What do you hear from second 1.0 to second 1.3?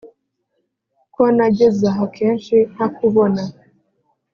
ko